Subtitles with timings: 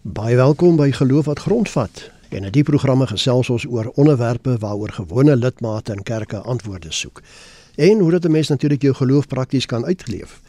[0.00, 2.10] Baie welkom by Geloof wat grondvat.
[2.32, 7.20] En in die programme gesels ons oor onderwerpe waaroor gewone lidmate in kerke antwoorde soek.
[7.76, 10.40] En hoe dit 'n mens natuurlik jou geloof prakties kan uitleef.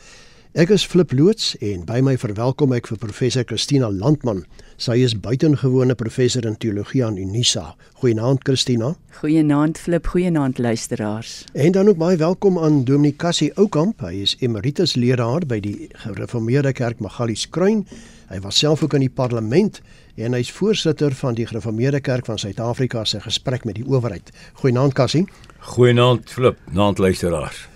[0.51, 4.41] Ek is Flip loods en by my verwelkom ek vir professor Christina Landman.
[4.75, 7.69] Sy is buitengewone professor in teologie aan Unisa.
[8.01, 8.90] Goeienaand Christina.
[9.22, 11.45] Goeienaand Flip, goeienaand luisteraars.
[11.55, 14.03] En dan ook baie welkom aan Dominee Cassie Oukamp.
[14.03, 17.86] Hy is emeritus leraar by die Gereformeerde Kerk Magalies Kruin.
[18.27, 19.80] Hy was self ook in die parlement
[20.20, 24.36] en hy's voorsitter van die Gereformeerde Kerk van Suid-Afrika se gesprek met die owerheid.
[24.59, 25.30] Goeienaand Cassie.
[25.72, 27.70] Goeienaand Flip, naand luisteraars.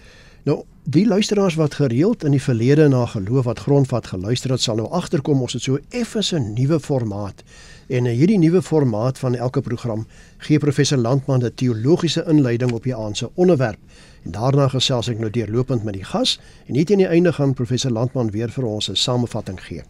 [0.43, 4.77] Nou, die luisteraars wat gereeld in die verlede na geloof wat grondvat geluister het, sal
[4.77, 7.43] nou agterkom ons het so effens 'n nuwe formaat.
[7.87, 12.83] En in hierdie nuwe formaat van elke program gee professor Landman 'n teologiese inleiding op
[12.83, 13.79] die aand se onderwerp.
[14.23, 17.53] En daarna gesels ek nou deurlopend met die gas en net aan die einde gaan
[17.53, 19.83] professor Landman weer vir ons 'n samevatting gee.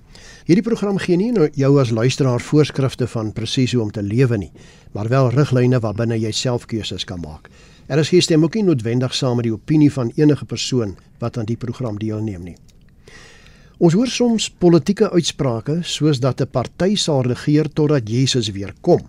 [0.45, 4.37] Hierdie program gee nie nou jou as luisteraar voorskrifte van presies hoe om te lewe
[4.37, 4.51] nie,
[4.91, 7.49] maar wel riglyne waarbinne jy self keuses kan maak.
[7.87, 11.45] Er is gestem ook nie noodwendig saam met die opinie van enige persoon wat aan
[11.45, 12.55] die program deelneem nie.
[13.77, 19.01] Ons hoor soms politieke uitsprake soos dat 'n party sal regeer totdat Jesus weer kom.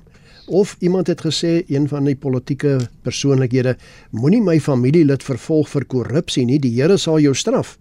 [0.46, 3.76] Of iemand het gesê een van die politieke persoonlikhede
[4.10, 7.78] moenie my familielid vervolg vir korrupsie nie, die Here sal jou straf.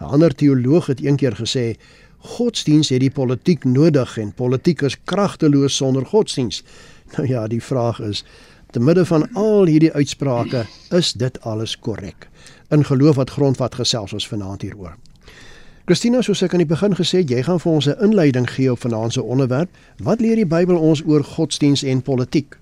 [0.00, 1.76] 'n Ander teoloog het eendag gesê
[2.18, 6.62] godsdiens het die politiek nodig en politiek is kragteloos sonder godsdiens.
[7.16, 8.24] Nou ja, die vraag is
[8.74, 12.26] te midde van al hierdie uitsprake, is dit alles korrek?
[12.74, 14.96] In geloof wat grondvat gesels ons vanaand hieroor.
[15.86, 18.72] Christina, soos ek aan die begin gesê het, jy gaan vir ons 'n inleiding gee
[18.72, 19.70] op vanaand se onderwerp.
[20.02, 22.56] Wat leer die Bybel ons oor godsdiens en politiek?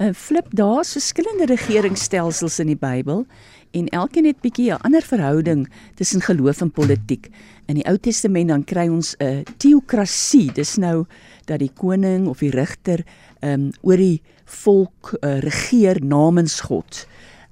[0.00, 3.26] 'n Flip daar's verskillende regeringsstelsels in die Bybel
[3.70, 7.30] en elkeen het bietjie 'n ander verhouding tussen geloof en politiek.
[7.66, 10.52] In die Ou Testament dan kry ons 'n teokrasie.
[10.52, 11.04] Dis nou
[11.44, 13.04] dat die koning of die regter
[13.40, 17.06] ehm um, oor die volk uh, regeer namens God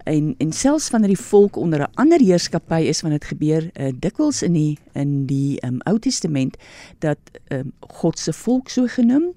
[0.05, 3.93] en en selfs wanneer die volk onder 'n ander heerskappy is wanneer dit gebeur uh,
[3.99, 6.57] dikwels in die in die um, Ou Testament
[6.99, 7.19] dat
[7.49, 9.33] um, God se volk so genoem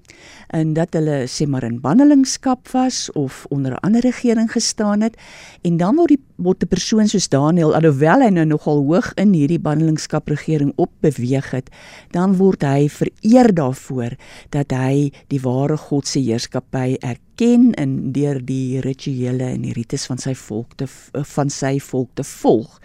[0.46, 5.16] en dat hulle sê maar in bannelingskap was of onder 'n ander regering gestaan het.
[5.62, 9.32] En dan word die word 'n persoon soos Daniël alhoewel hy nou nogal hoog in
[9.32, 11.70] hierdie bannelingskap regering opbeweeg het
[12.10, 14.16] dan word hy vereer daarvoor
[14.50, 19.74] dat hy die ware God se heerskappy erken ken en deur die rituele en die
[19.76, 20.88] rites van sy volk te
[21.34, 22.78] van sy volk te volg.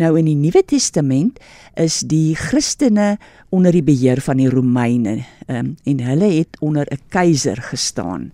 [0.00, 1.40] Nou in die Nuwe Testament
[1.80, 3.14] is die Christene
[3.54, 8.30] onder die beheer van die Romeine um, en hulle het onder 'n keiser gestaan.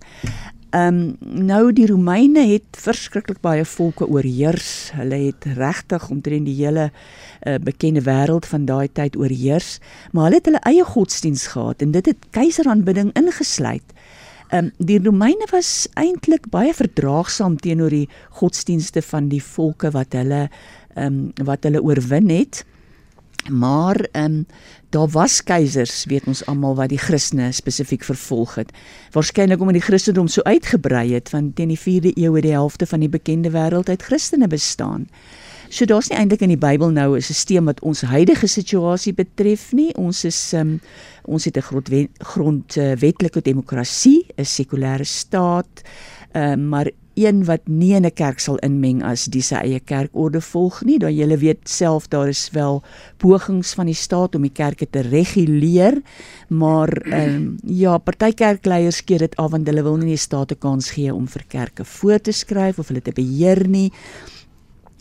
[0.71, 4.91] Ehm um, nou die Romeine het verskriklik baie volke oorheers.
[4.95, 9.79] Hulle het regtig omtrent die hele uh, bekende wêreld van daai tyd oorheers,
[10.11, 13.93] maar hulle het hulle eie godsdiens gehad en dit het keiseraanbidding ingesluit.
[14.51, 20.11] Ehm um, die Romeine was eintlik baie verdraagsaam teenoor die godsdienste van die volke wat
[20.17, 20.49] hulle
[20.95, 22.65] ehm um, wat hulle oorwin het.
[23.47, 24.45] Maar ehm um,
[24.89, 28.73] daar was keisers, weet ons almal wat die Christene spesifiek vervolg het.
[29.15, 32.85] Waarskynlik omdat die Christendom so uitgebrei het want teen die 4de eeu het die helfte
[32.85, 35.07] van die bekende wêreld uit Christene bestaan.
[35.71, 39.71] So daar's nie eintlik in die Bybel nou 'n stelsel wat ons huidige situasie betref
[39.71, 39.95] nie.
[39.95, 40.81] Ons is um,
[41.23, 45.81] ons het 'n grondwetlike grond, uh, demokrasie, 'n sekulêre staat,
[46.35, 50.41] uh, maar een wat nie in 'n kerk sal inmeng as die sy eie kerkorde
[50.41, 50.99] volg nie.
[50.99, 52.83] Dan jy weet self daar is wel
[53.17, 56.01] pogings van die staat om die kerke te reguleer,
[56.49, 60.59] maar um, ja, party kerkleiers keer dit af want hulle wil nie die staat 'n
[60.59, 63.91] kans gee om vir kerke voor te skryf of hulle te beheer nie.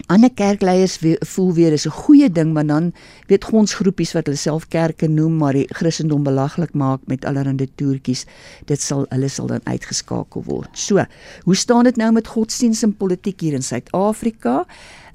[0.07, 0.99] Ander kerkleiers
[1.33, 2.93] voel weer is 'n goeie ding, maar dan
[3.27, 8.25] weet gonsgroepies wat hulle self kerke noem, maar die Christendom belaglik maak met allerlei toertjies,
[8.65, 10.79] dit sal hulle sal dan uitgeskakel word.
[10.79, 11.05] So,
[11.43, 14.67] hoe staan dit nou met godsdienst en politiek hier in Suid-Afrika?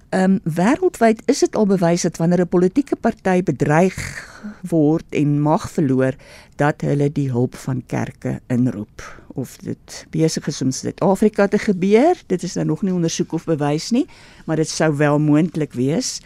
[0.09, 3.97] Ehm um, wêreldwyd is dit al bewys dat wanneer 'n politieke party bedreig
[4.61, 6.13] word en mag verloor,
[6.55, 9.01] dat hulle die hulp van kerke inroep.
[9.27, 13.31] Of dit besig is om in Suid-Afrika te gebeur, dit is nou nog nie ondersoek
[13.31, 14.05] of bewys nie,
[14.45, 16.21] maar dit sou wel moontlik wees.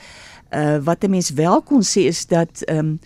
[0.52, 3.00] Uh wat 'n mens wel kon sê is dat ehm um,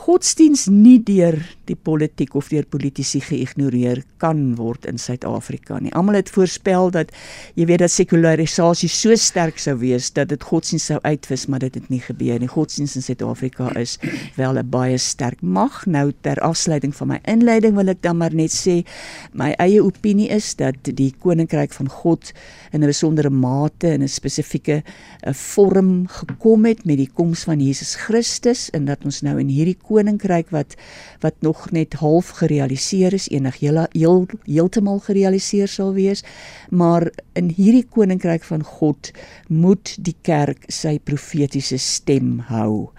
[0.00, 1.36] godsdiens nie deur
[1.68, 5.92] die politiek of deur politici geïgnoreer kan word in Suid-Afrika nie.
[5.96, 7.12] Almal het voorspel dat
[7.58, 11.76] jy weet dat sekularisasie so sterk sou wees dat dit godsdiens sou uitwis, maar dit
[11.76, 12.48] het nie gebeur nie.
[12.50, 13.98] Godsdiens in Suid-Afrika is
[14.36, 15.86] wel 'n baie sterk mag.
[15.86, 18.84] Nou ter afsluiting van my inleiding wil ek dan maar net sê
[19.32, 22.32] my eie opinie is dat die koninkryk van God
[22.72, 24.82] in 'n besondere mate in 'n spesifieke
[25.26, 29.48] 'n vorm gekom het met die koms van Jesus Christus en dat ons nou in
[29.48, 30.78] hierdie koninkryk wat
[31.20, 36.24] wat nog net half gerealiseer is, enig heel heel heeltemal gerealiseer sal wees,
[36.70, 39.12] maar in hierdie koninkryk van God
[39.48, 42.90] moet die kerk sy profetiese stem hou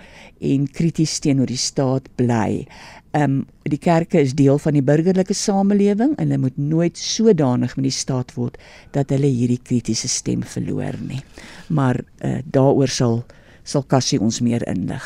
[0.41, 2.65] en krities teenoor die staat bly.
[3.11, 7.75] Ehm um, die kerke is deel van die burgerlike samelewing en hulle moet nooit sodanig
[7.77, 8.57] met die staat word
[8.95, 11.19] dat hulle hierdie kritiese stem verloor nie.
[11.69, 13.21] Maar uh, daaroor sal
[13.63, 15.05] sal Cassie ons meer inlig.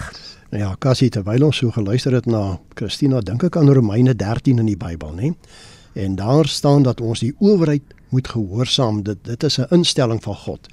[0.56, 4.62] Nou ja, Cassie terwyl ons so geluister het na Christina, dink ek aan Romeine 13
[4.62, 5.34] in die Bybel, nê?
[6.00, 9.02] En daar staan dat ons die owerheid moet gehoorsaam.
[9.04, 10.70] Dit dit is 'n instelling van God.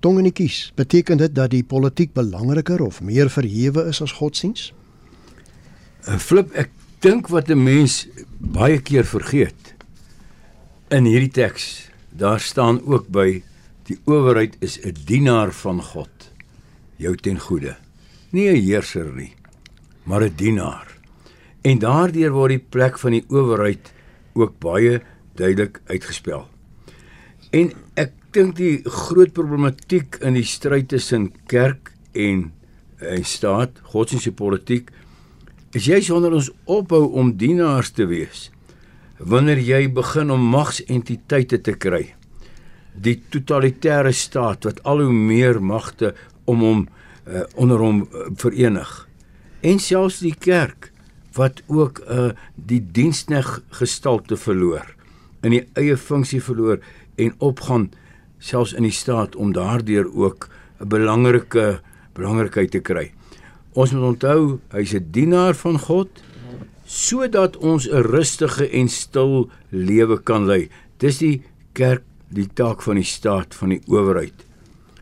[0.00, 4.72] Tongenetjies, beteken dit dat die politiek belangriker of meer verhewe is as godsdiens?
[6.08, 9.74] 'n Flip, ek dink wat 'n mens baie keer vergeet
[10.88, 13.42] in hierdie teks, daar staan ook by
[13.84, 16.32] die owerheid is 'n dienaar van God,
[16.96, 17.76] jou ten goeie.
[18.30, 19.34] Nie 'n heerser nie,
[20.04, 20.86] maar 'n dienaar.
[21.62, 23.92] En daardeur word die plek van die owerheid
[24.32, 25.02] ook baie
[25.34, 26.48] duidelik uitgespel.
[27.50, 32.52] En ek dink die groot problematiek in die stryd tussen kerk en
[33.00, 34.90] en staat, godsdienstige politiek
[35.72, 38.50] is jy sonder ons ophou om dienaars te wees.
[39.18, 42.14] Wanneer jy begin om magsentiteite te kry,
[42.92, 46.88] die totalitêre staat wat al hoe meer magte om hom
[47.30, 49.08] uh, onder hom uh, verenig
[49.60, 50.92] en selfs die kerk
[51.32, 54.86] wat ook uh, die dienskneg gestalte verloor
[55.42, 56.80] in die eie funksie verloor
[57.16, 57.90] en opgaan
[58.40, 60.48] selfs in die staat om daardeur ook
[60.80, 61.80] 'n belangrike
[62.12, 63.12] belangrikheid te kry.
[63.72, 66.08] Ons moet onthou, hy's 'n dienaar van God
[66.84, 70.68] sodat ons 'n rustige en stil lewe kan lei.
[70.98, 71.42] Dis die
[71.72, 74.44] kerk, die taak van die staat, van die owerheid.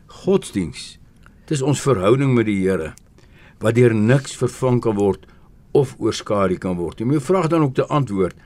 [0.05, 0.98] Godsdiens.
[1.49, 2.93] Dis ons verhouding met die Here
[3.59, 5.25] wat deur niks vervang kan word
[5.75, 7.01] of oorskadu kan word.
[7.01, 8.37] Jy moet vra dan ook te antwoord,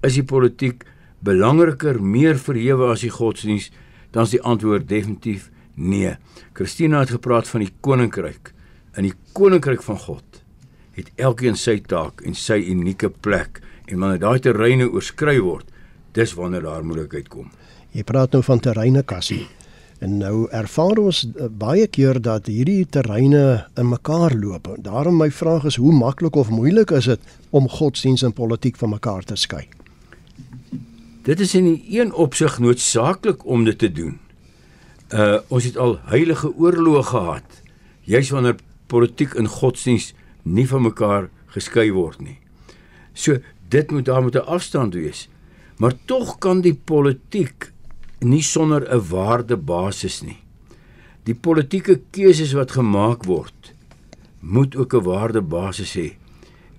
[0.00, 0.86] is die politiek
[1.20, 3.68] belangriker, meer verhewe as die godsdiens?
[4.16, 6.16] Dan is die antwoord definitief nee.
[6.56, 8.54] Christina het gepraat van die koninkryk
[8.98, 10.40] in die koninkryk van God
[10.96, 15.68] het elkeen sy taak en sy unieke plek en wanneer daai terreine oorskry word
[16.16, 17.48] dis wanneer daar moeilikheid kom
[17.96, 19.46] jy praat nou van terreine kassie
[20.02, 23.44] en nou ervaar ons eh, baie keer dat hierdie terreine
[23.78, 28.26] in mekaar loop daarom my vraag is hoe maklik of moeilik is dit om godsdiens
[28.26, 29.64] en politiek van mekaar te skei
[31.22, 34.18] dit is in een opsig noodsaaklik om dit te doen
[35.12, 37.62] uh ons het al heilige oorloë gehad
[38.08, 38.58] juis wanneer
[38.92, 40.12] politiek en godsdiens
[40.42, 42.38] nie van mekaar geskei word nie.
[43.14, 43.38] So
[43.72, 45.28] dit moet daar met 'n afstand wees.
[45.76, 47.71] Maar tog kan die politiek
[48.22, 50.38] nie sonder 'n waardebasis nie.
[51.24, 53.74] Die politieke keuses wat gemaak word,
[54.40, 56.16] moet ook 'n waardebasis hê.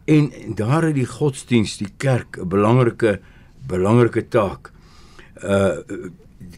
[0.06, 3.20] En daar het die godsdiens, die kerk 'n belangrike
[3.68, 4.72] belangrike taak.
[5.44, 5.78] Uh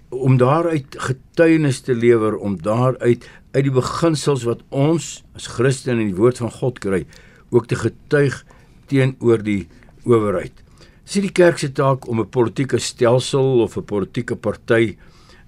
[0.09, 6.07] om daaruit getuienis te lewer, om daaruit uit die beginsels wat ons as Christene in
[6.07, 7.05] die woord van God kry,
[7.49, 8.45] ook te getuig
[8.89, 9.67] teenoor die
[10.03, 10.64] owerheid.
[11.05, 14.97] Dis nie die kerk se taak om 'n politieke stelsel of 'n politieke party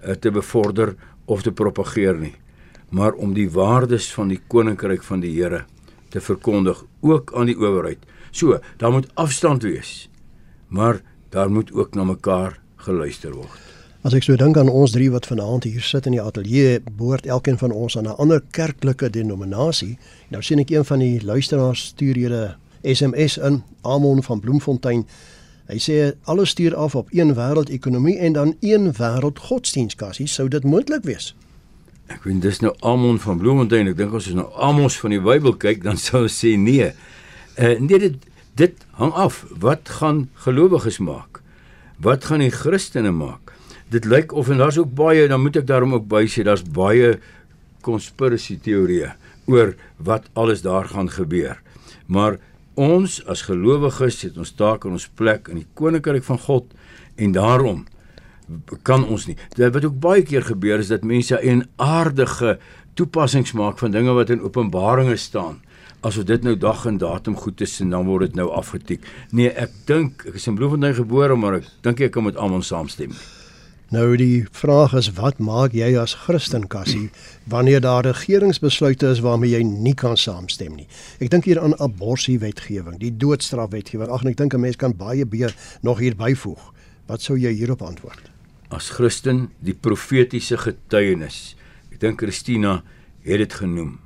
[0.05, 0.95] uh, te bevorder
[1.25, 2.35] of te propageer nie,
[2.89, 5.65] maar om die waardes van die koninkryk van die Here
[6.09, 7.97] te verkondig ook aan die owerheid.
[8.31, 10.09] So, daar moet afstand wees,
[10.67, 13.67] maar daar moet ook na mekaar geluister word.
[14.05, 17.25] As ek so dink aan ons drie wat vanaand hier sit in die ateljee, behoort
[17.25, 19.97] elkeen van ons aan 'n ander kerklike denominasie.
[20.29, 25.07] Nou sien ek een van die luisteraars stuur julle SMS in, Amon van Bloemfontein.
[25.67, 25.97] Hy sê
[26.31, 31.03] alles stuur af op een wêreld ekonomie en dan een wêreld godsdienstkassie, sou dit moontlik
[31.03, 31.33] wees?
[32.07, 33.91] Ek weet dis nou Amon van Bloemfontein.
[33.91, 36.93] Ek dink as ons nou Amos van die Bybel kyk, dan sou ons sê nee.
[37.59, 38.15] Uh nee dit
[38.57, 39.43] dit hang af.
[39.59, 41.41] Wat gaan gelowiges maak?
[42.01, 43.47] Wat gaan die Christene maak?
[43.89, 46.63] dit lyk of en daar's ook baie dan moet ek daarom ook by sê daar's
[46.63, 47.15] baie
[47.85, 49.13] konspirasie teorieë
[49.47, 51.55] oor wat alles daar gaan gebeur.
[52.11, 52.35] Maar
[52.77, 56.73] ons as gelowiges het ons taak en ons plek in die koninkryk van God
[57.17, 57.85] en daarom
[58.87, 59.35] kan ons nie.
[59.57, 62.59] Dit wat ook baie keer gebeur is dat mense 'n aardige
[62.93, 65.61] toepassings maak van dinge wat in Openbaringe staan.
[66.01, 69.01] Asof dit nou dag en datum goed is en dan word dit nou afgetik.
[69.31, 72.61] Nee, ek dink ek is in Bloemfontein gebore, maar ek dink ek kan met almal
[72.61, 73.11] saamstem.
[73.87, 77.05] Nou die vraag is wat maak jy as Christen Cassie
[77.47, 80.89] wanneer daar regeringsbesluite is waarmee jy nie kan saamstem nie.
[81.23, 84.11] Ek dink hier aan abortus wetgewing, die doodstraf wetgewing.
[84.11, 86.59] Ag ek dink 'n mens kan baie meer nog hier byvoeg.
[87.07, 88.27] Wat sou jy hierop antwoord?
[88.69, 91.55] As Christen, die profetiese getuienis.
[91.91, 92.83] Ek dink Christina
[93.23, 93.99] het dit genoem.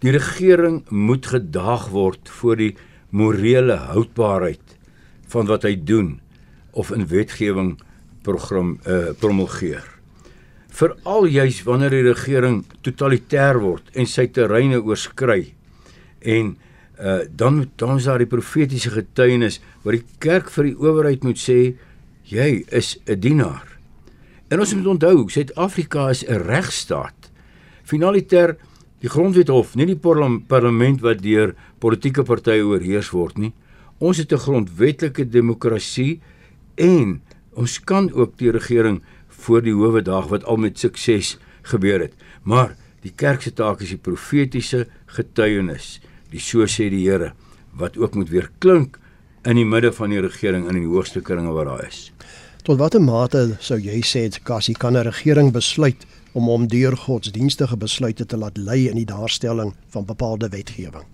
[0.00, 2.76] Die regering moet gedaag word voor die
[3.10, 4.76] morele houdbaarheid
[5.26, 6.20] van wat hy doen
[6.72, 7.78] of in wetgewing
[8.22, 9.84] program uh, promulgeer.
[10.70, 15.54] Veral juis wanneer die regering totalitêr word en sy terreine oorskry
[16.20, 16.56] en
[17.00, 21.40] uh, dan dan is daar die profetiese getuienis waar die kerk vir die owerheid moet
[21.40, 21.74] sê
[22.30, 23.66] jy is 'n dienaar.
[24.50, 27.30] En ons moet onthou, Suid-Afrika is 'n regstaat.
[27.82, 28.56] Finaliter
[29.00, 29.98] die grondwethof, nie die
[30.46, 33.52] parlement wat deur politieke partye oorheers word nie.
[33.98, 36.20] Ons het 'n grondwetlike demokrasie
[36.74, 37.22] en
[37.60, 39.02] ons kan ook die regering
[39.44, 41.36] voor die howe daag wat al met sukses
[41.68, 42.14] gebeur het.
[42.42, 44.86] Maar die kerk se taak is die profetiese
[45.16, 45.98] getuienis,
[46.32, 47.32] die so sê die Here,
[47.76, 48.98] wat ook moet weer klink
[49.44, 52.10] in die midde van die regering in die hoogste kringe waar daar is.
[52.64, 57.76] Tot watter mate sou jy sê Cassie kan 'n regering besluit om hom deur godsdienstige
[57.76, 61.04] besluite te laat lei in die daarstelling van bepaalde wetgewing?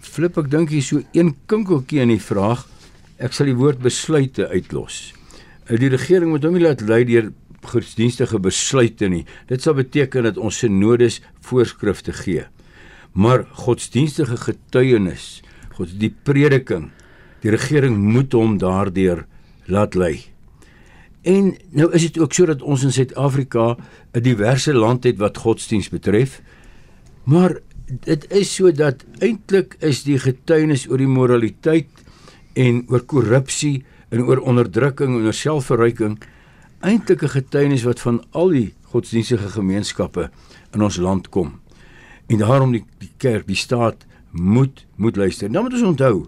[0.00, 2.66] Flip ek dink hier so een kinkeltjie in die vraag.
[3.22, 5.12] Ek sal die woord besluite uitlos.
[5.68, 7.30] Eh, die regering moet hom nie laat lei deur
[7.64, 9.22] godsdienstige besluite nie.
[9.48, 12.44] Dit sal beteken dat ons synodes voorskrifte gee.
[13.14, 15.42] Maar godsdienstige getuienis,
[15.78, 16.90] God die prediking,
[17.42, 19.24] die regering moet hom daardeur
[19.70, 20.18] laat lei.
[21.24, 23.76] En nou is dit ook sodat ons in Suid-Afrika
[24.12, 26.42] 'n diverse land het wat godsdiens betref.
[27.24, 31.88] Maar dit is sodat eintlik is die getuienis oor die moraliteit
[32.54, 36.18] en oor korrupsie en oor onderdrukking en oor selfverryking
[36.84, 40.30] eintlik 'n getuienis wat van al die godsdienstige gemeenskappe
[40.74, 41.60] in ons land kom.
[42.26, 45.50] En daarom die, die kerk, die staat moet moet luister.
[45.50, 46.26] Nou moet ons onthou,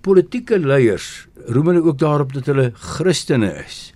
[0.00, 3.92] politieke leiers roem hulle ook daarop dat hulle Christene is.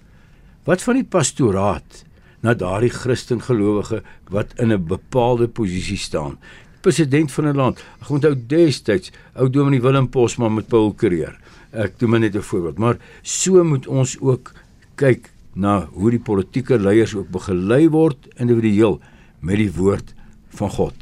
[0.64, 2.05] Wat van die pastoraat
[2.43, 6.38] na daardie Christen gelowige wat in 'n bepaalde posisie staan?
[6.81, 7.85] President van 'n land.
[8.00, 11.38] Ek onthou destyds ou Dominee Willem Posman met Paul Creer.
[11.73, 14.52] Ek doen maar net 'n voorbeeld, maar so moet ons ook
[14.95, 19.00] kyk na hoe die politieke leiers ook begelei word individueel
[19.41, 20.14] met die woord
[20.49, 20.95] van God.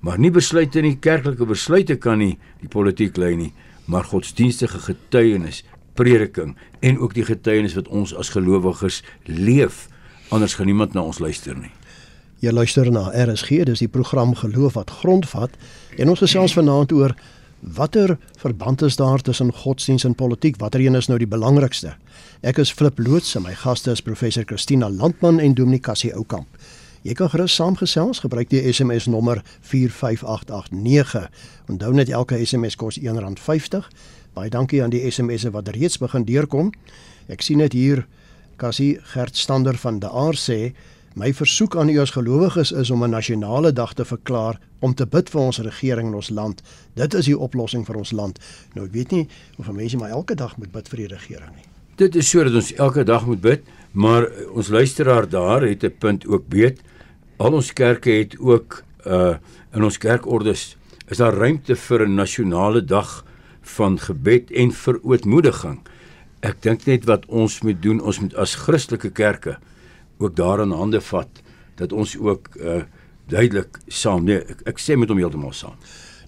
[0.00, 3.52] Maar nie besluite nie, kerklike besluite kan nie die politiek lei nie,
[3.86, 5.64] maar godsdienstige getuienis
[5.94, 9.88] prediking en ook die getuienis wat ons as gelowiges leef.
[10.28, 11.72] Anders gaan niemand na ons luister nie.
[12.44, 15.54] Jy luister na RSG, dis die program Geloof wat grondvat
[15.96, 17.14] en ons gesels vanaand oor
[17.60, 20.56] watter verband is daar tussen godsdiens en politiek?
[20.56, 21.96] Watter een is nou die belangrikste?
[22.40, 26.46] Ek is Flip Loots en my gaste is professor Christina Landman en Dominee Cassie Oukamp.
[27.06, 31.28] Jy kan gerus saamgesels, gebruik die SMS nommer 45889.
[31.70, 33.86] Onthou net elke SMS kos R1.50.
[34.34, 36.72] Baie dankie aan die SMS'e wat reeds begin deurkom.
[37.30, 38.06] Ek sien dit hier
[38.58, 40.74] Cassie Gert Stander van De Aar sê
[41.16, 45.06] My versoek aan u as gelowiges is om 'n nasionale dag te verklaar om te
[45.06, 46.62] bid vir ons regering en ons land.
[46.94, 48.38] Dit is die oplossing vir ons land.
[48.74, 51.64] Nou ek weet nie of mense maar elke dag moet bid vir die regering nie.
[51.96, 56.26] Dit is sodat ons elke dag moet bid, maar ons luisteraar daar het 'n punt
[56.26, 56.80] ook weet.
[57.36, 59.36] Al ons kerke het ook uh
[59.74, 60.76] in ons kerkordes
[61.08, 63.24] is daar ruimte vir 'n nasionale dag
[63.62, 65.80] van gebed en verootmoediging.
[66.40, 69.58] Ek dink net wat ons moet doen, ons moet as Christelike kerke
[70.18, 71.42] ook daarin hande vat
[71.76, 72.82] dat ons ook uh,
[73.28, 75.76] duidelik saam nee ek, ek sê met hom heeltemal saam.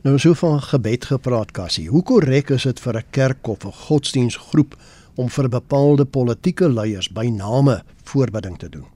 [0.05, 1.89] Nou so van gebed gepraat Cassie.
[1.89, 4.77] Hoe korrek is dit vir 'n kerk of 'n godsdiensgroep
[5.17, 8.87] om vir bepaalde politieke leiers by name voorbidding te doen?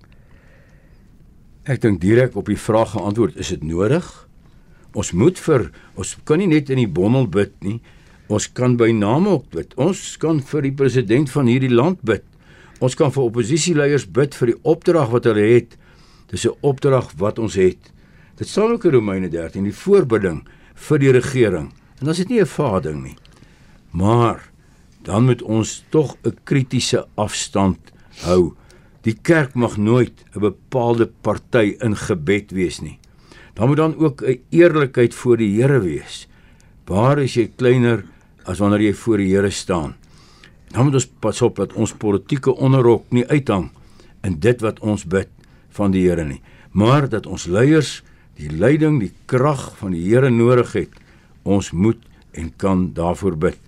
[1.62, 4.28] Ek dink direk op die vraag geantwoord, is dit nodig?
[4.92, 7.80] Ons moet vir ons kan nie net in die bommel bid nie.
[8.28, 9.74] Ons kan by name ook bid.
[9.76, 12.24] Ons kan vir die president van hierdie land bid.
[12.82, 15.76] Ons kan vir oppositieleiers bid vir die opdrag wat hulle het.
[16.32, 17.92] Dis 'n opdrag wat ons het.
[18.36, 20.42] Dit staan ook in Romeine 13, die voorbidding
[20.74, 21.70] vir die regering.
[21.98, 23.16] En dan is dit nie 'n vading nie.
[23.92, 24.50] Maar
[25.02, 27.78] dan moet ons tog 'n kritiese afstand
[28.24, 28.54] hou.
[29.02, 32.98] Die kerk mag nooit 'n bepaalde party in gebed wees nie.
[33.54, 36.28] Dan moet dan ook 'n eerlikheid voor die Here wees.
[36.86, 38.04] Waar is jy kleiner
[38.44, 39.94] as wanneer jy voor die Here staan?
[40.72, 43.68] Dan moet ons pas op dat ons politieke onderrok nie uithang
[44.24, 45.28] in dit wat ons bid
[45.76, 46.40] van die Here nie,
[46.72, 48.00] maar dat ons leiers
[48.40, 50.96] die leiding, die krag van die Here nodig het.
[51.44, 52.00] Ons moet
[52.32, 53.58] en kan daarvoor bid.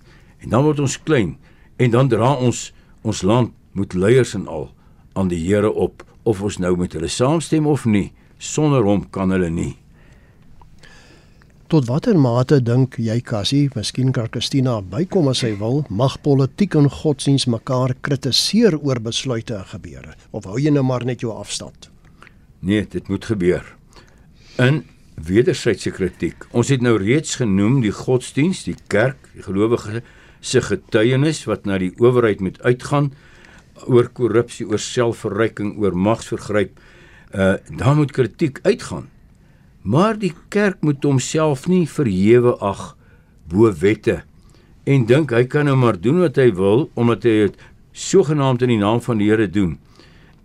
[0.41, 1.35] En dan word ons klein
[1.77, 2.71] en dan dra ons
[3.05, 4.71] ons land met leiers en al
[5.13, 8.13] aan die Here op of ons nou met hulle saamstem of nie.
[8.37, 9.75] Sonder hom kan hulle nie.
[11.65, 16.75] Tot watter mate dink jy Cassie, miskien kan Christina bykom as sy wil, mag politiek
[16.77, 21.33] en godsdiens mekaar kritiseer oor besluite en gebeure of hou jy nou maar net jou
[21.33, 21.87] afstand?
[22.61, 23.65] Nee, dit moet gebeur.
[24.61, 24.83] In
[25.17, 26.45] wederwysige kritiek.
[26.53, 30.03] Ons het nou reeds genoem die godsdiens, die kerk, die gelowige
[30.45, 33.09] se getuienis wat na die owerheid moet uitgaan
[33.89, 36.77] oor korrupsie, oor selfverryking, oor magsvergryp.
[37.33, 39.09] Uh daar moet kritiek uitgaan.
[39.85, 42.95] Maar die kerk moet homself nie verhewe ag
[43.49, 44.23] bo wette
[44.89, 47.59] en dink hy kan nou maar doen wat hy wil omdat hy dit
[47.95, 49.77] sogenaamd in die naam van die Here doen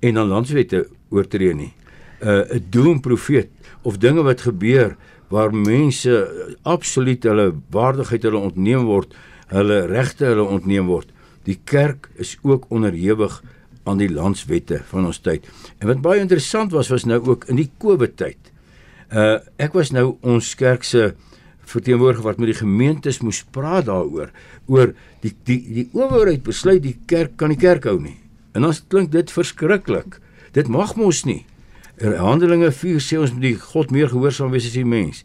[0.01, 1.73] en dan landswette oortree nie.
[2.21, 3.49] Uh 'n doom profeet
[3.83, 4.97] of dinge wat gebeur
[5.29, 6.13] waar mense
[6.63, 9.15] absoluut hulle waardigheid hulle ontneem word,
[9.49, 11.09] hulle regte hulle ontneem word.
[11.45, 13.43] Die kerk is ook onderhewig
[13.85, 15.47] aan die landswette van ons tyd.
[15.79, 18.53] En wat baie interessant was was nou ook in die Covid tyd.
[19.11, 21.12] Uh ek was nou ons kerk se
[21.71, 24.31] verteenwoordiger wat met die gemeentes moes praat daaroor
[24.71, 24.93] oor
[25.25, 28.19] die die die owerheid besluit die kerk kan die kerk hou nie.
[28.55, 30.19] En dan klink dit verskriklik.
[30.55, 31.45] Dit mag mos nie.
[31.99, 35.25] Er, Handelinge 4 sê ons moet die God meer gehoorsaam wees as die mens.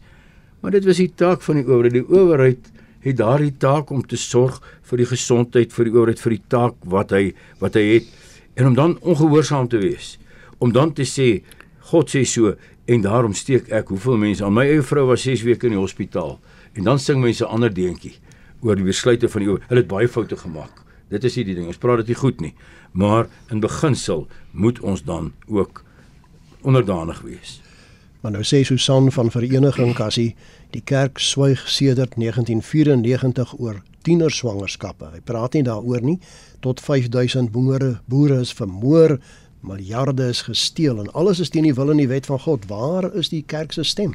[0.60, 1.94] Maar dit was die taak van die owerheid.
[1.94, 2.70] Die owerheid
[3.06, 4.58] het daardie taak om te sorg
[4.90, 7.24] vir die gesondheid vir die owerheid vir die taak wat hy
[7.62, 8.14] wat hy het
[8.56, 10.16] en om dan ongehoorsaam te wees.
[10.58, 11.44] Om dan te sê
[11.90, 15.42] God sê so en daarom steek ek hoeveel mense aan my eie vrou was 6
[15.46, 16.38] weke in die hospitaal
[16.74, 18.14] en dan sing mense ander deentjie
[18.62, 19.68] oor die besluite van die owerheid.
[19.70, 20.82] Hulle het baie foute gemaak.
[21.12, 21.68] Dit is nie die ding.
[21.70, 22.54] Ons praat dit nie goed nie.
[22.96, 25.84] Maar in beginsel moet ons dan ook
[26.66, 27.60] onderdanig wees.
[28.20, 30.32] Maar nou sê Susan van Vereniging Cassie,
[30.74, 35.12] die kerk swyg sedert 1994 oor tienerswangerskappe.
[35.12, 36.16] Hy praat nie daaroor nie.
[36.64, 39.18] Tot 5000 boere boere is vermoor,
[39.66, 42.66] miljarde is gesteel en alles is teen die wil en die wet van God.
[42.70, 44.14] Waar is die kerk se stem?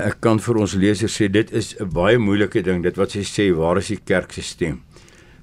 [0.00, 3.22] Ek kan vir ons lesers sê dit is 'n baie moeilike ding dit wat sy
[3.22, 4.82] sê waar is die kerk se stem?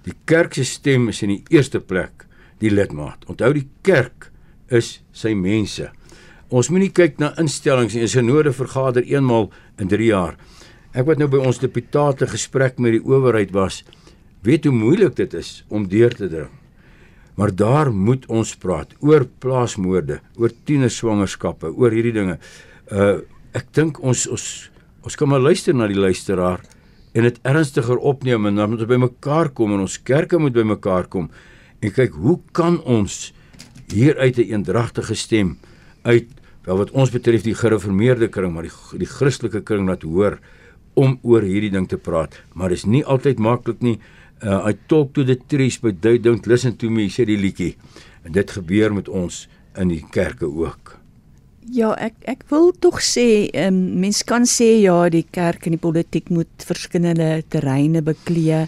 [0.04, 2.26] Die kerk se stem is in die eerste plek
[2.60, 3.26] die lidmaat.
[3.28, 4.32] Onthou die kerk
[4.70, 5.92] is sy mense.
[6.50, 8.02] Ons moenie kyk na instellings nie.
[8.02, 10.36] 'n Synode vergader eenmal in 3 jaar.
[10.94, 13.84] Ek wat nou by ons deputate gesprek met die owerheid was,
[14.42, 16.59] weet hoe moeilik dit is om deur te dring.
[17.40, 22.40] Maar daar moet ons praat oor plaasmoorde, oor tienerswangerskappe, oor hierdie dinge.
[22.92, 23.20] Uh
[23.58, 24.44] ek dink ons ons
[25.08, 26.62] ons kan maar luister na die luisteraar
[27.18, 31.08] en dit ernstiger opneem en dan moet ons bymekaar kom en ons kerke moet bymekaar
[31.10, 31.32] kom
[31.82, 33.32] en kyk hoe kan ons
[33.90, 35.58] hier uit 'n eendragtige stem
[36.04, 36.30] uit
[36.66, 40.40] wel wat ons betref die gereformeerde kring maar die die Christelike kring laat hoor
[40.94, 44.00] om oor hierdie ding te praat maar is nie altyd maklik nie
[44.44, 47.76] uh, I talk to the trees but they don't listen to me sê die liedjie
[48.26, 49.48] en dit gebeur met ons
[49.78, 51.00] in die kerke ook
[51.70, 55.82] Ja, ek ek wil tog sê, um, mens kan sê ja, die kerk en die
[55.82, 58.64] politiek moet verskillende terreine beklee.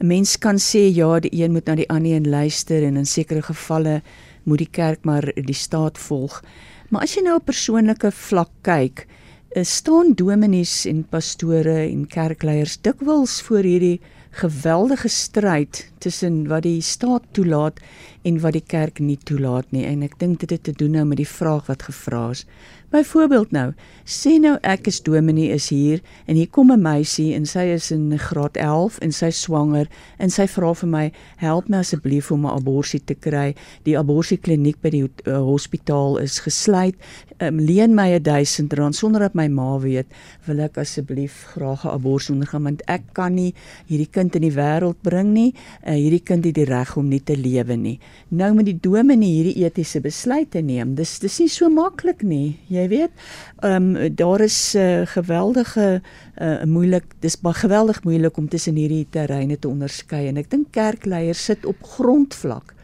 [0.00, 3.04] 'n Mens kan sê ja, die een moet na die ander een luister en in
[3.04, 4.00] sekere gevalle
[4.44, 6.40] moet die kerk maar die staat volg.
[6.88, 9.06] Maar as jy nou op persoonlike vlak kyk,
[9.54, 16.80] eh, staan dominees en pastore en kerkleiers dikwels voor hierdie geweldige stryd tussen wat die
[16.80, 17.80] staat toelaat
[18.22, 21.04] en wat die kerk nie toelaat nie en ek dink dit het te doen nou
[21.10, 22.44] met die vraag wat gevra is.
[22.90, 23.68] Byvoorbeeld nou,
[24.02, 27.92] sê nou ek is dominee is hier en hier kom 'n meisie en sy is
[27.94, 29.86] in graad 11 en sy swanger
[30.18, 33.54] en sy vra vir my, "Help my asseblief om 'n abortus te kry.
[33.84, 36.96] Die abortuskliniek by die uh, hospitaal is gesluit.
[37.38, 40.06] Um, leen my 1000 rand sonder dat my ma weet.
[40.46, 43.54] Wil ek asseblief graag 'n abortus ondergaan want ek kan nie
[43.86, 45.54] hierdie kind in die wêreld bring nie.
[45.86, 47.98] Uh, hierdie kind het die reg om nie te lewe nie."
[48.30, 50.94] Nou met die dominee hierdie etiese besluite neem.
[50.94, 52.58] Dis dis nie so maklik nie.
[52.68, 53.12] Jy jy weet.
[53.60, 56.02] Ehm um, daar is 'n uh, geweldige
[56.40, 60.66] uh, moeilik dis baie geweldig moeilik om tussen hierdie terreine te onderskei en ek dink
[60.70, 62.74] kerkleiers sit op grondvlak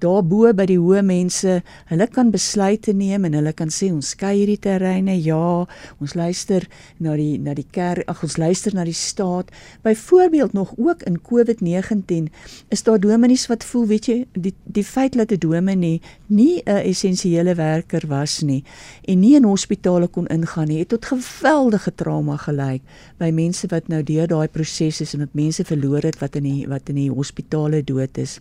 [0.00, 1.60] daarbo by die hoë mense,
[1.90, 5.14] hulle kan besluite neem en hulle kan sê ons skei hierdie terreine.
[5.20, 5.66] Ja,
[6.00, 6.66] ons luister
[6.98, 9.50] na die na die kerk, ag ons luister na die staat.
[9.82, 12.30] Byvoorbeeld nog ook in COVID-19
[12.68, 16.84] is daar dominees wat voel, weet jy, die die feit dat 'n dominee nie 'n
[16.90, 18.64] essensiële werker was nie
[19.04, 22.80] en nie in hospitale kon ingaan nie, het tot geweldige trauma gelei
[23.18, 26.42] by mense wat nou deur daai proses is en wat mense verloor het wat in
[26.42, 28.40] die wat in die hospitale dood is.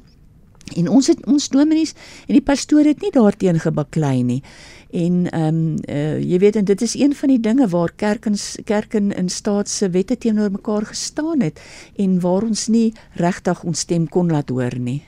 [0.76, 1.95] En ons het ons dominees
[2.28, 4.41] en die pastoor het nie daarteen gebaklei nie.
[4.89, 8.26] En ehm um, uh, jy weet en dit is een van die dinge waar kerk
[8.26, 11.62] en kerk en in staat se wette teenoor mekaar gestaan het
[11.98, 15.02] en waar ons nie regtig ons stem kon laat hoor nie.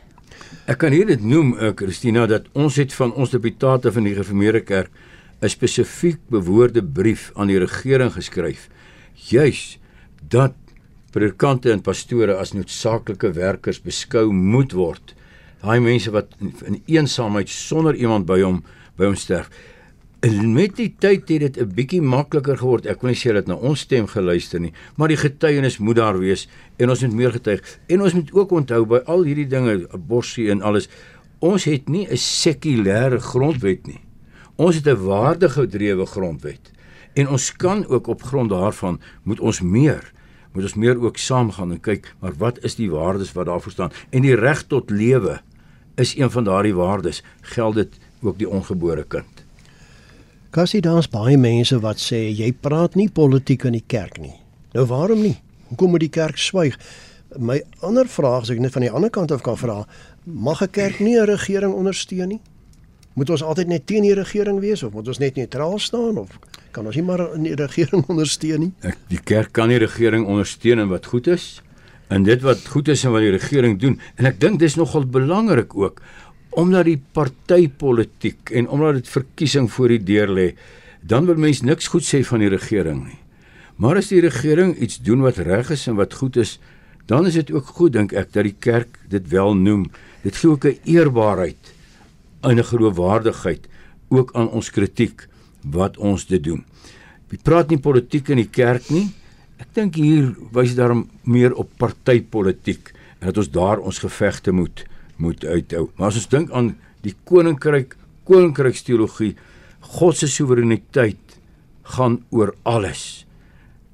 [0.66, 4.14] Ek kan hier dit noem, uh, Christina, dat ons het van ons deputate van die
[4.14, 4.92] Gereformeerde Kerk
[5.42, 8.70] 'n spesifiek bewoorde brief aan die regering geskryf
[9.14, 9.80] juis
[10.30, 10.54] dat
[11.12, 15.16] predikante en pastore as noodsaaklike werkers beskou moet word
[15.62, 16.34] daai mense wat
[16.66, 18.64] in eensaamheid sonder iemand by hom
[18.98, 19.50] by hom sterf.
[20.22, 22.86] En met die tyd het dit 'n bietjie makliker geword.
[22.86, 26.20] Ek wil nie sê dat na ons stem geluister nie, maar die getuienis moet daar
[26.20, 26.48] wees
[26.78, 27.80] en ons moet meer getuig.
[27.88, 30.90] En ons moet ook onthou by al hierdie dinge, abortus en alles,
[31.40, 34.02] ons het nie 'n sekulêre grondwet nie.
[34.58, 36.72] Ons het 'n waardegedrewe grondwet.
[37.14, 40.12] En ons kan ook op grond daarvan moet ons meer
[40.52, 43.92] moet ons meer ook saamgaan en kyk maar wat is die waardes wat daarvoor staan
[44.10, 45.40] en die reg tot lewe
[46.02, 47.24] is een van daardie waardes.
[47.42, 49.46] Geld dit ook die ongebore kind.
[50.52, 54.36] Kassie daar's baie mense wat sê jy praat nie politiek in die kerk nie.
[54.76, 55.38] Nou waarom nie?
[55.70, 56.76] Hoekom moet die kerk swyg?
[57.40, 59.86] My ander vraag as ek net van die ander kant af kan vra
[60.26, 62.42] mag 'n kerk nie 'n regering ondersteun nie?
[63.14, 66.40] Moet ons altyd net teen die regering wees of moet ons net neutraal staan of
[66.72, 68.74] kan ons nie maar die regering ondersteun nie?
[68.82, 71.62] Ek die kerk kan die regering ondersteun in wat goed is
[72.12, 75.08] en dit wat goed is en wat die regering doen en ek dink dis nogal
[75.08, 76.04] belangrik ook
[76.52, 80.48] omdat die partytetiek en omdat dit verkiesing voor die deur lê
[81.02, 83.18] dan wil mense niks goed sê van die regering nie.
[83.82, 86.60] Maar as die regering iets doen wat reg is en wat goed is,
[87.10, 89.88] dan is dit ook goed dink ek dat die kerk dit wel noem.
[90.22, 91.74] Dit gee ook 'n eerbaarheid
[92.42, 93.68] en 'n geloofwaardigheid
[94.10, 95.28] ook aan ons kritiek
[95.64, 96.64] wat ons dit doen.
[97.30, 99.10] Jy praat nie politiek in die kerk nie.
[99.62, 104.86] Ek dink hier wys daarom meer op partytetiek en dat ons daar ons gevegte moet
[105.22, 105.92] moet uithou.
[105.96, 106.72] Maar as ons dink aan
[107.06, 107.94] die koninkryk,
[108.26, 109.36] koninkryksteologie,
[110.00, 111.36] God se soewereiniteit
[111.94, 113.28] gaan oor alles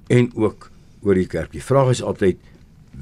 [0.07, 0.69] en ook
[1.03, 1.51] oor die kerk.
[1.51, 2.39] Die vraag is altyd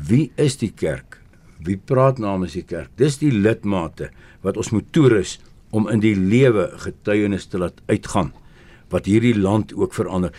[0.10, 1.20] wie is die kerk?
[1.62, 2.90] Wie praat namens die kerk?
[2.98, 4.10] Dis die lidmate
[4.42, 5.38] wat ons moet toerus
[5.70, 8.34] om in die lewe getuienis te laat uitgaan
[8.90, 10.34] wat hierdie land ook verander.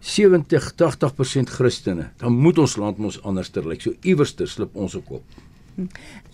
[0.00, 2.10] 70 80% Christene.
[2.16, 3.82] Dan moet ons land mos anders ter lyk.
[3.82, 5.22] So iewers ter slip ons op.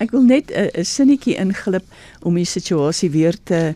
[0.00, 1.84] Ek wil net 'n sinnetjie inglip
[2.22, 3.74] om die situasie weer te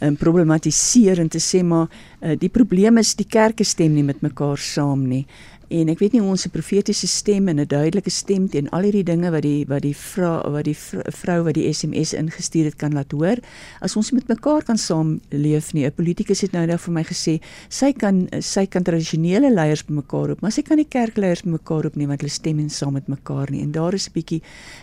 [0.00, 4.22] um, problematiseer en te sê maar uh, die probleem is die kerke stem nie met
[4.22, 5.26] mekaar saam nie
[5.70, 9.04] en ek weet nie ons 'n profetiese stem en 'n duidelike stem teen al hierdie
[9.04, 12.92] dinge wat die wat die vrou wat die vrou wat die SMS ingestuur het kan
[12.92, 13.38] laat hoor.
[13.80, 17.40] As ons met mekaar kan saamleef nie 'n politikus het nou nou vir my gesê
[17.68, 21.96] sy kan sy kan tradisionele leiers bymekaar roep maar sy kan nie kerkleiers bymekaar roep
[21.96, 23.62] nie want hulle stem nie saam met mekaar nie.
[23.62, 24.42] En daar is 'n bietjie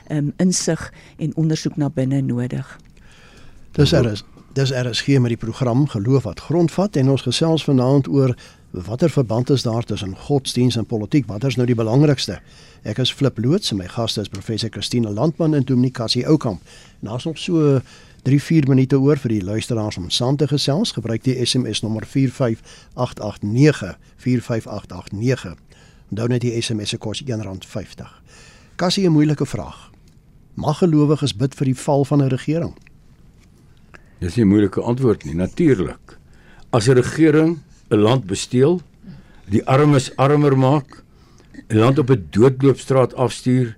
[0.10, 2.80] um, insig en ondersoek na binne nodig.
[3.74, 4.24] Dis er
[4.54, 8.36] dis is hier met die program geloof wat grondvat en ons gesels vanaand oor
[8.72, 11.26] Watter verband is daar tussen godsdiens en politiek?
[11.26, 12.40] Wat is nou die belangrikste?
[12.84, 16.62] Ek is Flip Loots en my gaste is professor Christine Landman en Dominikasie Oukamp.
[17.00, 17.80] Naas nog so
[18.28, 20.92] 3-4 minute oor vir die luisteraars om saam te gesels.
[20.92, 25.56] Gebruik die SMS nommer 45889 45889.
[26.10, 28.12] Onthou net die SMS se kos R1.50.
[28.76, 29.92] Kassie 'n moeilike vraag.
[30.54, 32.76] Mag gelowiges bid vir die val van 'n regering?
[34.20, 36.20] Dis nie 'n moeilike antwoord nie, natuurlik.
[36.70, 38.82] As 'n regering 'n land besteel,
[39.50, 41.04] die armes armer maak,
[41.70, 43.76] 'n land op 'n doodloopstraat afstuur,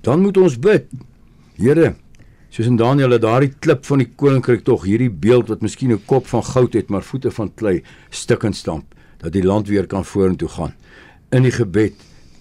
[0.00, 0.86] dan moet ons bid.
[1.56, 1.96] Here,
[2.48, 6.04] soos in Daniël het daardie klip van die koninkryk tog hierdie beeld wat miskien 'n
[6.04, 9.86] kop van goud het, maar voete van klei, stik en stamp dat die land weer
[9.86, 10.74] kan vorentoe gaan.
[11.30, 11.94] In die gebed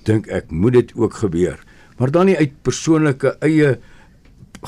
[0.03, 1.63] dink ek moet dit ook gebeur.
[1.97, 3.79] Maar dan nie uit persoonlike eie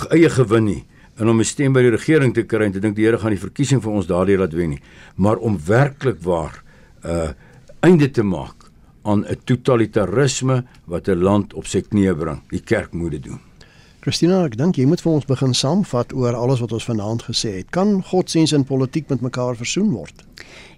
[0.09, 0.85] eie gewin nie
[1.19, 3.35] en om 'n stem by die regering te kry en te dink die Here gaan
[3.35, 4.81] die verkiesing vir ons daardie laat wen nie,
[5.15, 6.63] maar om werklik waar
[7.03, 7.29] 'n uh,
[7.81, 8.69] einde te maak
[9.03, 12.41] aan 'n totalitarisme wat 'n land op sy knieë bring.
[12.49, 13.39] Die kerk moet dit doen.
[13.99, 17.57] Christina, ek dink jy moet vir ons begin saamvat oor alles wat ons vanaand gesê
[17.57, 17.69] het.
[17.69, 20.23] Kan godsdienst en politiek met mekaar versoen word?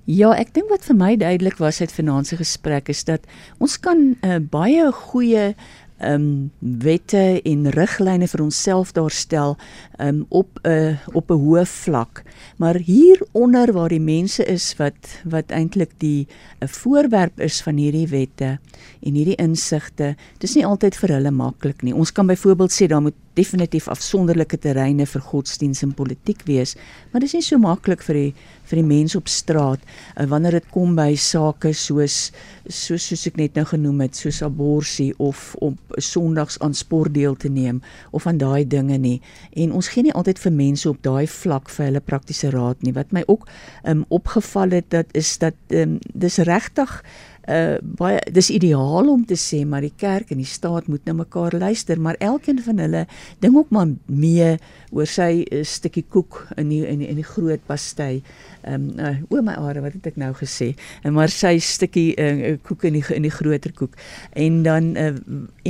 [0.10, 3.22] Ja, ek dink wat vir my duidelik was uit vanaand se gesprek is dat
[3.60, 5.56] ons kan 'n uh, baie goeie
[6.02, 9.58] ehm um, wette en riglyne vir onsself daarstel
[10.00, 12.24] um, op 'n uh, op 'n hoë vlak.
[12.58, 16.28] Maar hieronder waar die mense is wat wat eintlik die
[16.60, 18.60] 'n voorwerp is van hierdie wette
[19.02, 21.94] en hierdie insigte, dis nie altyd vir hulle maklik nie.
[21.94, 26.76] Ons kan byvoorbeeld sê daar moet definitief afsonderlike terreine vir godsdiens en politiek wees,
[27.12, 28.32] maar dis nie so maklik vir die
[28.72, 32.32] vir die mense op straat uh, wanneer dit kom by sake soos
[32.72, 37.36] soos soos ek net nou genoem het, soos abortus of op Sondags aan sport deel
[37.36, 37.82] te neem
[38.16, 39.18] of aan daai dinge nie.
[39.60, 42.94] En ons gee nie altyd vir mense op daai vlak vir hulle praktiese raad nie.
[42.96, 43.48] Wat my ook
[43.84, 47.02] um, opgeval het dat is dat um, dis regtig
[47.50, 51.16] uh baie dis ideaal om te sê maar die kerk en die staat moet nou
[51.24, 53.06] mekaar luister maar elkeen van hulle
[53.42, 54.58] ding ook maar mee
[54.92, 58.22] oor sy uh, stukkie koek in die in die, in die groot pastei.
[58.62, 60.72] Ehm um, uh, o my are wat het ek nou gesê?
[61.08, 63.96] En maar sy stukkie uh, koek in die in die groter koek.
[64.36, 65.14] En dan uh,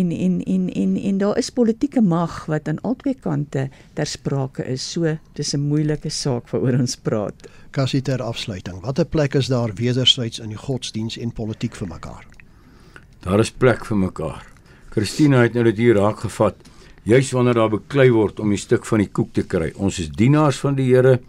[0.01, 4.65] en en en en en daar is politieke mag wat aan albei kante ter sprake
[4.65, 4.83] is.
[4.91, 7.47] So dis 'n moeilike saak waaroor ons praat.
[7.71, 8.81] Kassie ter afsluiting.
[8.83, 12.25] Watter plek is daar wederzijds in die godsdiens en politiek vir mekaar?
[13.23, 14.45] Daar is plek vir mekaar.
[14.91, 16.57] Christina het nou dit hier raak gevat.
[17.07, 19.71] Juis wanneer daar beklei word om 'n stuk van die koek te kry.
[19.75, 21.19] Ons is dienaars van die Here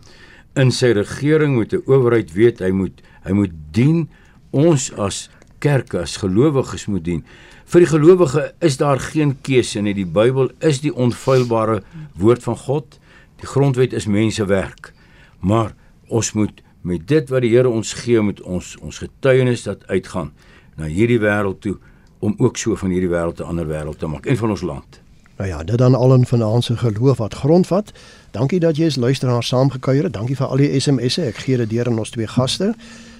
[0.56, 4.08] in sy regering moet 'n owerheid weet hy moet hy moet dien
[4.50, 7.24] ons as kerk as gelowiges moet dien.
[7.64, 9.94] Vir die gelowige is daar geen keuse nie.
[9.94, 11.82] Die Bybel is die onfeilbare
[12.14, 12.98] woord van God.
[13.40, 14.92] Die grondwet is mensewerk.
[15.40, 15.74] Maar
[16.12, 20.32] ons moet met dit wat die Here ons gee met ons ons getuienis dat uitgaan
[20.76, 21.76] na hierdie wêreld toe
[22.22, 25.00] om ook so van hierdie wêreld 'n ander wêreld te maak en van ons land.
[25.36, 27.92] Nou ja, dit dan al in vanaand se geloof wat grondvat.
[28.30, 30.12] Dankie dat jy as luisteraar saamgekuier het.
[30.12, 31.22] Dankie vir al die SMS'e.
[31.22, 32.74] Ek gee dit deur aan ons twee gaste.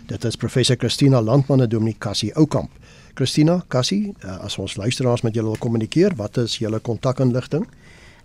[0.07, 2.71] Dit is professor Christina Landman en Dominee Cassie Oukamp.
[3.15, 7.67] Christina, Cassie, eh, as ons luisteraars met julle wil kommunikeer, wat is julle kontakinligting?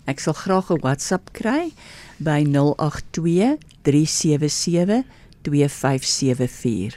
[0.08, 1.76] Ek sal graag 'n WhatsApp kry
[2.16, 5.04] by 082 377
[5.44, 6.96] 2574.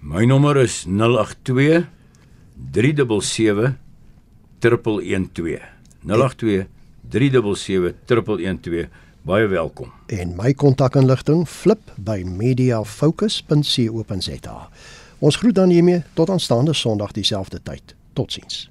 [0.00, 1.86] My nommer is 082
[2.72, 3.78] 377
[4.58, 5.62] 112.
[6.02, 6.66] 082
[7.10, 8.88] 377 112.
[9.22, 9.92] Baie welkom.
[10.06, 14.68] En my kontakinligting flip by mediafocus.co.za.
[15.18, 17.94] Ons groet dan hiermee tot aanstaande Sondag dieselfde tyd.
[18.12, 18.70] Totsiens.